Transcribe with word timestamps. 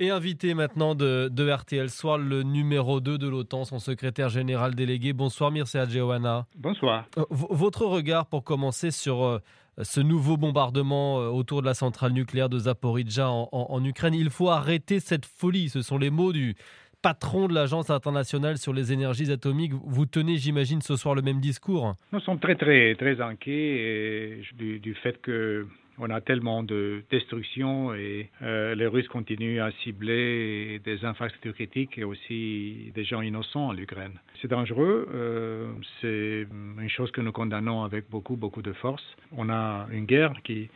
Et 0.00 0.10
invité 0.10 0.54
maintenant 0.54 0.96
de, 0.96 1.30
RTL 1.50 1.88
Soir, 1.88 2.18
le 2.18 2.42
numéro 2.42 3.00
2 3.00 3.16
de 3.16 3.28
l'OTAN, 3.28 3.64
son 3.64 3.78
secrétaire 3.78 4.28
général 4.28 4.74
délégué. 4.74 5.12
Bonsoir 5.12 5.52
Mircea 5.52 5.88
Geoana. 5.88 6.46
Bonsoir. 6.56 7.06
Euh, 7.16 7.22
votre 7.30 7.86
regard 7.86 8.26
pour 8.26 8.42
commencer 8.42 8.90
sur 8.90 9.24
euh, 9.24 9.38
ce 9.80 10.00
nouveau 10.00 10.36
bombardement 10.36 11.20
euh, 11.20 11.28
autour 11.28 11.60
de 11.60 11.66
la 11.66 11.74
centrale 11.74 12.10
nucléaire 12.10 12.48
de 12.48 12.58
Zaporizhzhia 12.58 13.30
en, 13.30 13.84
Ukraine. 13.84 14.14
Il 14.14 14.30
faut 14.30 14.50
arrêter 14.50 14.98
cette 14.98 15.26
folie. 15.26 15.68
Ce 15.68 15.80
sont 15.80 15.98
les 15.98 16.10
mots 16.10 16.32
du 16.32 16.56
patron 17.00 17.46
de 17.46 17.54
l'Agence 17.54 17.88
internationale 17.88 18.58
sur 18.58 18.72
les 18.72 18.92
énergies 18.92 19.30
atomiques. 19.30 19.74
Vous 19.74 20.06
tenez, 20.06 20.38
j'imagine, 20.38 20.82
ce 20.82 20.96
soir 20.96 21.14
le 21.14 21.22
même 21.22 21.38
discours. 21.38 21.94
Nous 22.10 22.18
sommes 22.18 22.40
très, 22.40 22.56
très, 22.56 22.96
très 22.96 23.20
inquiets 23.20 24.42
du, 24.56 24.80
du 24.80 24.94
fait 24.96 25.20
que 25.22 25.68
on 25.98 26.10
a 26.10 26.20
tellement 26.20 26.62
de 26.62 27.02
destruction 27.10 27.94
et 27.94 28.30
euh, 28.42 28.74
les 28.74 28.86
Russes 28.86 29.08
continuent 29.08 29.60
à 29.60 29.70
cibler 29.82 30.80
des 30.84 31.04
infrastructures 31.04 31.54
critiques 31.54 31.98
et 31.98 32.04
aussi 32.04 32.92
des 32.94 33.04
gens 33.04 33.20
innocents 33.20 33.68
en 33.68 33.76
Ukraine. 33.76 34.18
C'est 34.40 34.48
dangereux, 34.48 35.08
euh, 35.14 35.72
c'est 36.00 36.46
une 36.80 36.88
chose 36.88 37.10
que 37.12 37.20
nous 37.20 37.32
condamnons 37.32 37.84
avec 37.84 38.10
beaucoup, 38.10 38.36
beaucoup 38.36 38.62
de 38.62 38.72
force. 38.72 39.04
On 39.36 39.48
a 39.50 39.86
une 39.92 40.06
guerre 40.06 40.32
qui 40.42 40.68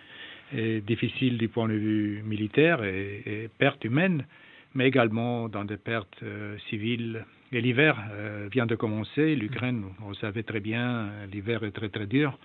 est 0.54 0.86
difficile 0.86 1.36
du 1.36 1.48
point 1.48 1.68
de 1.68 1.74
vue 1.74 2.22
militaire 2.24 2.82
et, 2.84 3.22
et 3.26 3.48
pertes 3.58 3.84
humaines, 3.84 4.24
mais 4.74 4.86
également 4.86 5.48
dans 5.48 5.64
des 5.64 5.76
pertes 5.76 6.22
euh, 6.22 6.56
civiles. 6.70 7.24
Et 7.50 7.62
l'hiver 7.62 7.96
vient 8.52 8.66
de 8.66 8.74
commencer. 8.74 9.34
L'Ukraine, 9.34 9.82
vous 10.00 10.14
savez 10.16 10.42
très 10.42 10.60
bien, 10.60 11.08
l'hiver 11.32 11.64
est 11.64 11.70
très 11.70 11.88
très 11.88 12.06
dur. 12.06 12.38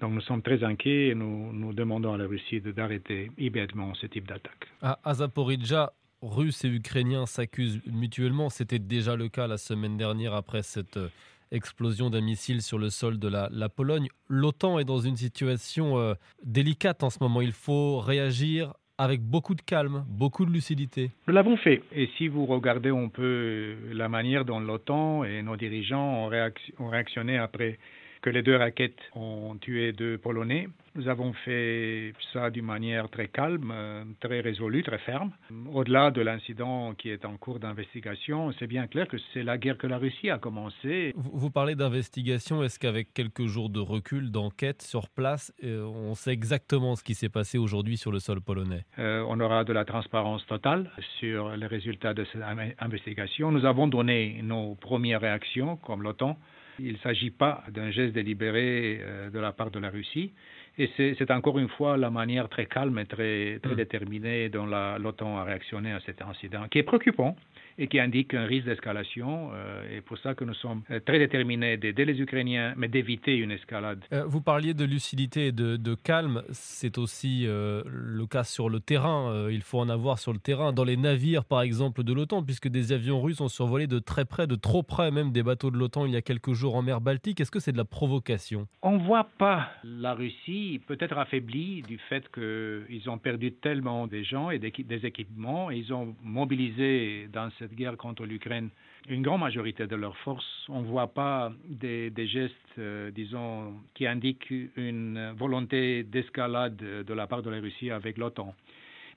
Donc 0.00 0.12
nous 0.12 0.20
sommes 0.20 0.42
très 0.42 0.62
inquiets 0.62 1.08
et 1.08 1.14
nous, 1.14 1.52
nous 1.52 1.72
demandons 1.72 2.12
à 2.12 2.18
la 2.18 2.26
Russie 2.26 2.60
d'arrêter 2.60 3.30
immédiatement 3.38 3.94
ce 3.94 4.06
type 4.06 4.28
d'attaque. 4.28 4.68
À, 4.80 4.98
Zaporizhzhia, 5.14 5.92
Russes 6.22 6.64
et 6.64 6.68
Ukrainiens 6.68 7.26
s'accusent 7.26 7.80
mutuellement. 7.86 8.48
C'était 8.48 8.78
déjà 8.78 9.16
le 9.16 9.28
cas 9.28 9.46
la 9.46 9.58
semaine 9.58 9.96
dernière 9.96 10.34
après 10.34 10.62
cette 10.62 10.96
euh, 10.96 11.08
explosion 11.50 12.10
d'un 12.10 12.20
missile 12.20 12.62
sur 12.62 12.78
le 12.78 12.90
sol 12.90 13.18
de 13.18 13.28
la, 13.28 13.68
Pologne. 13.68 14.08
L'OTAN 14.28 14.78
est 14.78 14.84
dans 14.84 14.98
une 14.98 15.16
situation 15.16 15.98
euh, 15.98 16.14
délicate 16.44 17.02
en 17.02 17.10
ce 17.10 17.18
moment. 17.20 17.40
Il 17.40 17.52
faut 17.52 17.98
réagir 17.98 18.74
avec 18.98 19.22
beaucoup 19.22 19.54
de 19.54 19.62
calme, 19.62 20.04
beaucoup 20.08 20.44
de 20.44 20.50
lucidité. 20.50 21.12
Nous 21.28 21.34
l'avons 21.34 21.56
fait. 21.56 21.82
Et 21.92 22.10
si 22.18 22.26
vous 22.26 22.46
regardez 22.46 22.90
un 22.90 23.08
peu 23.08 23.76
la 23.92 24.08
manière 24.08 24.44
dont 24.44 24.58
l'OTAN 24.58 25.22
et 25.22 25.42
nos 25.42 25.56
dirigeants 25.56 26.26
ont 26.26 26.88
réactionné 26.88 27.38
après 27.38 27.78
que 28.22 28.30
les 28.30 28.42
deux 28.42 28.56
raquettes 28.56 28.98
ont 29.14 29.56
tué 29.60 29.92
deux 29.92 30.18
Polonais. 30.18 30.68
Nous 30.94 31.08
avons 31.08 31.32
fait 31.32 32.12
ça 32.32 32.50
d'une 32.50 32.64
manière 32.64 33.08
très 33.08 33.28
calme, 33.28 33.72
très 34.20 34.40
résolue, 34.40 34.82
très 34.82 34.98
ferme. 34.98 35.30
Au-delà 35.72 36.10
de 36.10 36.20
l'incident 36.20 36.92
qui 36.94 37.10
est 37.10 37.24
en 37.24 37.36
cours 37.36 37.60
d'investigation, 37.60 38.52
c'est 38.58 38.66
bien 38.66 38.88
clair 38.88 39.06
que 39.06 39.16
c'est 39.32 39.44
la 39.44 39.58
guerre 39.58 39.78
que 39.78 39.86
la 39.86 39.98
Russie 39.98 40.30
a 40.30 40.38
commencé. 40.38 41.12
Vous 41.16 41.50
parlez 41.50 41.76
d'investigation. 41.76 42.64
Est-ce 42.64 42.78
qu'avec 42.80 43.14
quelques 43.14 43.46
jours 43.46 43.70
de 43.70 43.78
recul, 43.78 44.32
d'enquête 44.32 44.82
sur 44.82 45.08
place, 45.08 45.52
euh, 45.62 45.84
on 45.84 46.14
sait 46.14 46.32
exactement 46.32 46.96
ce 46.96 47.04
qui 47.04 47.14
s'est 47.14 47.28
passé 47.28 47.58
aujourd'hui 47.58 47.96
sur 47.96 48.10
le 48.10 48.18
sol 48.18 48.40
polonais? 48.40 48.84
Euh, 48.98 49.24
On 49.28 49.38
aura 49.40 49.64
de 49.64 49.72
la 49.72 49.84
transparence 49.84 50.44
totale 50.46 50.90
sur 51.20 51.56
les 51.56 51.66
résultats 51.66 52.14
de 52.14 52.24
cette 52.32 52.42
investigation. 52.80 53.52
Nous 53.52 53.64
avons 53.64 53.86
donné 53.86 54.40
nos 54.42 54.74
premières 54.74 55.20
réactions, 55.20 55.76
comme 55.76 56.02
l'OTAN. 56.02 56.36
Il 56.78 56.92
ne 56.92 56.98
s'agit 56.98 57.30
pas 57.30 57.64
d'un 57.70 57.90
geste 57.90 58.14
délibéré 58.14 59.00
euh, 59.02 59.30
de 59.30 59.38
la 59.38 59.52
part 59.52 59.70
de 59.70 59.78
la 59.78 59.90
Russie. 59.90 60.32
Et 60.80 60.88
c'est 60.96 61.30
encore 61.32 61.58
une 61.58 61.68
fois 61.68 61.96
la 61.96 62.08
manière 62.08 62.48
très 62.48 62.66
calme 62.66 62.98
et 63.00 63.06
très, 63.06 63.58
très 63.60 63.72
mm. 63.72 63.76
déterminée 63.76 64.48
dont 64.48 64.66
l'OTAN 64.66 65.36
a 65.38 65.42
réactionné 65.42 65.90
à 65.90 65.98
cet 66.00 66.22
incident, 66.22 66.68
qui 66.68 66.78
est 66.78 66.84
préoccupant 66.84 67.34
et 67.78 67.86
qui 67.86 68.00
indique 68.00 68.34
un 68.34 68.44
risque 68.44 68.66
d'escalation. 68.66 69.50
Euh, 69.54 69.96
et 69.96 70.00
pour 70.00 70.18
ça 70.18 70.34
que 70.34 70.44
nous 70.44 70.54
sommes 70.54 70.82
euh, 70.90 71.00
très 71.00 71.18
déterminés 71.18 71.76
d'aider 71.76 72.04
les 72.04 72.20
Ukrainiens, 72.20 72.74
mais 72.76 72.88
d'éviter 72.88 73.36
une 73.36 73.52
escalade. 73.52 74.04
Euh, 74.12 74.24
vous 74.26 74.40
parliez 74.40 74.74
de 74.74 74.84
lucidité 74.84 75.46
et 75.46 75.52
de, 75.52 75.94
calme. 75.94 76.42
C'est 76.52 76.98
aussi 76.98 77.44
le 77.46 78.26
cas 78.26 78.44
sur 78.44 78.68
le 78.68 78.80
terrain. 78.80 79.48
il 79.50 79.62
faut 79.62 79.78
en 79.78 79.88
avoir 79.88 80.18
sur 80.18 80.32
le 80.32 80.38
terrain. 80.38 80.72
Dans 80.72 80.84
les 80.84 80.96
navires, 80.96 81.44
par 81.44 81.62
exemple, 81.62 82.02
de 82.02 82.12
l'OTAN, 82.12 82.42
puisque 82.42 82.68
des 82.68 82.92
avions 82.92 83.20
russes 83.20 83.40
ont 83.40 83.48
survolé 83.48 83.86
de 83.86 83.98
très 83.98 84.24
près, 84.24 84.46
de 84.46 84.54
trop 84.54 84.82
près 84.82 85.10
même 85.10 85.32
des 85.32 85.42
bateaux 85.42 85.70
de 85.70 85.76
l'OTAN 85.76 86.06
il 86.06 86.12
y 86.12 86.16
a 86.16 86.22
quelques 86.22 86.52
jours 86.52 86.76
en 86.76 86.82
mer 86.82 87.00
Baltique. 87.00 87.40
Est-ce 87.40 87.50
que 87.50 87.60
c'est 87.60 87.72
de 87.72 87.76
la 87.76 87.84
provocation? 87.84 88.66
On 88.82 88.98
ne 88.98 89.02
voit 89.02 89.28
pas 89.38 89.70
la 89.84 90.14
Russie 90.14 90.80
peut-être 90.86 91.18
affaiblie 91.18 91.82
du 91.82 91.98
fait 92.08 92.24
qu'ils 92.32 93.08
ont 93.10 93.18
perdu 93.18 93.52
tellement 93.52 94.06
des 94.06 94.24
gens 94.24 94.50
et 94.50 94.58
des, 94.58 94.70
des 94.70 95.06
équipements. 95.06 95.70
Ils 95.70 95.92
ont 95.92 96.14
mobilisé 96.22 97.28
dans 97.32 97.50
cette 97.68 97.76
guerre 97.76 97.96
contre 97.96 98.24
l'Ukraine 98.24 98.70
une 99.08 99.22
grande 99.22 99.40
majorité 99.40 99.86
de 99.86 99.96
leurs 99.96 100.16
forces. 100.18 100.66
On 100.68 100.82
ne 100.82 100.86
voit 100.86 101.08
pas 101.08 101.52
des, 101.68 102.12
gestes, 102.26 102.54
euh, 102.78 103.10
disons, 103.10 103.74
qui 103.94 104.06
indiquent 104.06 104.52
une 104.76 105.32
volonté 105.36 106.02
d'escalade 106.02 106.76
de 106.76 107.14
la 107.14 107.26
part 107.26 107.42
de 107.42 107.50
la 107.50 107.60
Russie 107.60 107.90
avec 107.90 108.18
l'OTAN. 108.18 108.54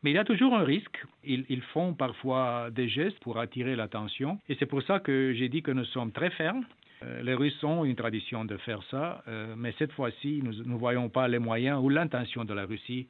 Mais 0.03 0.11
il 0.11 0.13
y 0.15 0.17
a 0.17 0.23
toujours 0.23 0.55
un 0.55 0.63
risque. 0.63 1.03
Ils, 1.23 1.61
font 1.73 1.93
parfois 1.93 2.69
des 2.71 2.87
gestes 2.87 3.19
pour 3.19 3.37
attirer 3.37 3.75
l'attention. 3.75 4.39
Et 4.49 4.55
c'est 4.59 4.65
pour 4.65 4.81
ça 4.83 4.99
que 4.99 5.33
j'ai 5.33 5.49
dit 5.49 5.61
que 5.61 5.71
nous 5.71 5.85
sommes 5.85 6.11
très 6.11 6.31
fermes. 6.31 6.63
Euh, 7.03 7.21
les 7.21 7.33
Russes 7.33 7.63
ont 7.63 7.83
une 7.83 7.95
tradition 7.95 8.45
de 8.45 8.57
faire 8.57 8.81
ça, 8.89 9.23
euh, 9.27 9.55
mais 9.57 9.73
cette 9.79 9.91
fois-ci, 9.91 10.41
nous 10.43 10.53
ne 10.63 10.75
voyons 10.75 11.09
pas 11.09 11.27
les 11.27 11.39
moyens 11.39 11.79
ou 11.81 11.89
l'intention 11.89 12.45
de 12.45 12.53
la 12.53 12.65
Russie 12.65 13.07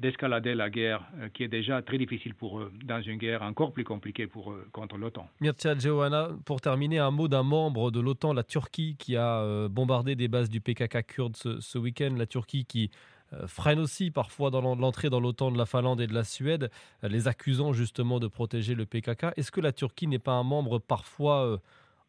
d'escalader 0.00 0.54
la 0.54 0.70
guerre 0.70 1.02
euh, 1.18 1.28
qui 1.28 1.44
est 1.44 1.48
déjà 1.48 1.82
très 1.82 1.98
difficile 1.98 2.34
pour 2.34 2.60
eux, 2.60 2.72
dans 2.84 3.00
une 3.02 3.18
guerre 3.18 3.42
encore 3.42 3.72
plus 3.72 3.84
compliquée 3.84 4.26
pour 4.26 4.52
eux 4.52 4.66
contre 4.72 4.96
l'OTAN. 4.96 5.28
Mircea 5.40 5.78
Johanna, 5.78 6.30
pour 6.44 6.60
terminer, 6.60 6.98
un 6.98 7.10
mot 7.10 7.28
d'un 7.28 7.42
membre 7.42 7.90
de 7.90 8.00
l'OTAN, 8.00 8.32
la 8.32 8.42
Turquie, 8.42 8.96
qui 8.98 9.16
a 9.16 9.42
euh, 9.42 9.68
bombardé 9.68 10.16
des 10.16 10.28
bases 10.28 10.48
du 10.48 10.60
PKK 10.60 11.06
kurde 11.06 11.36
ce, 11.36 11.78
week-end. 11.78 12.14
La 12.16 12.26
Turquie 12.26 12.64
qui 12.64 12.90
euh, 13.32 13.46
freine 13.46 13.78
aussi 13.78 14.10
parfois 14.10 14.50
dans 14.50 14.74
l'entrée 14.74 15.10
dans 15.10 15.20
l'OTAN 15.20 15.52
de 15.52 15.58
la 15.58 15.66
Finlande 15.66 16.00
et 16.00 16.06
de 16.06 16.14
la 16.14 16.24
Suède, 16.24 16.70
les 17.02 17.28
accusant 17.28 17.72
justement 17.72 18.18
de 18.18 18.26
protéger 18.26 18.74
le 18.74 18.86
PKK. 18.86 19.26
Est-ce 19.36 19.52
que 19.52 19.60
la 19.60 19.72
Turquie 19.72 20.06
n'est 20.06 20.18
pas 20.18 20.32
un 20.32 20.42
membre 20.44 20.78
parfois 20.78 21.60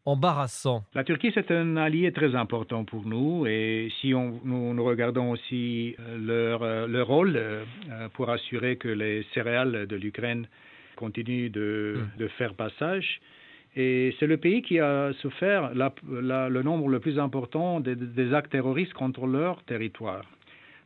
embarrassant. 0.04 0.84
La 0.94 1.04
Turquie, 1.04 1.30
c'est 1.34 1.50
un 1.50 1.76
allié 1.76 2.12
très 2.12 2.34
important 2.34 2.84
pour 2.84 3.06
nous 3.06 3.46
et 3.46 3.90
si 4.00 4.14
on, 4.14 4.40
nous, 4.44 4.84
regardons 4.84 5.30
aussi 5.30 5.94
euh, 6.00 6.18
leur, 6.18 6.62
euh, 6.62 6.86
leur 6.86 7.06
rôle 7.06 7.34
euh, 7.36 7.64
pour 8.14 8.30
assurer 8.30 8.76
que 8.76 8.88
les 8.88 9.24
céréales 9.34 9.86
de 9.86 9.96
l'Ukraine 9.96 10.46
continuent 10.96 11.50
de, 11.50 11.96
hmm. 11.96 12.18
de, 12.18 12.28
faire 12.28 12.54
passage, 12.54 13.20
et 13.74 14.14
c'est 14.20 14.26
le 14.26 14.36
pays 14.36 14.60
qui 14.62 14.78
a 14.78 15.12
souffert 15.14 15.72
le 15.74 16.62
nombre 16.62 16.88
le 16.88 17.00
plus 17.00 17.18
important 17.18 17.80
des 17.80 18.34
actes 18.34 18.52
terroristes 18.52 18.92
contre 18.92 19.26
leur 19.26 19.62
territoire. 19.62 20.24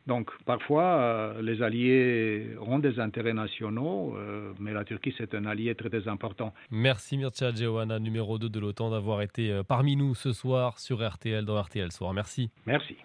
Donc 0.07 0.31
parfois, 0.45 0.83
euh, 0.83 1.41
les 1.41 1.61
alliés 1.61 2.55
ont 2.65 2.79
des 2.79 2.97
intérêts 2.99 3.33
nationaux, 3.33 4.15
euh, 4.15 4.53
mais 4.57 4.71
la 4.71 4.85
Turquie, 4.85 5.13
c'est 5.17 5.35
un 5.35 5.45
allié 5.45 5.75
très, 5.75 5.89
très 5.89 6.07
important. 6.07 6.53
Merci 6.71 7.17
Mircea 7.17 7.53
Geoana, 7.53 7.99
numéro 7.99 8.39
2 8.39 8.47
de 8.47 8.59
l'OTAN, 8.59 8.89
d'avoir 8.89 9.21
été 9.21 9.51
euh, 9.51 9.63
parmi 9.63 9.97
nous 9.97 10.15
ce 10.15 10.31
soir 10.31 10.79
sur 10.79 11.05
RTL, 11.05 11.43
dans 11.43 11.61
RTL 11.61 11.91
Soir. 11.91 12.13
Merci. 12.13 12.49
Merci. 12.65 12.95